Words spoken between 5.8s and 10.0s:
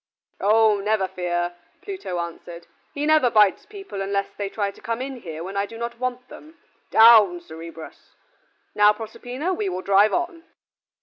want them. Down, Cerberus. Now, Proserpina, we will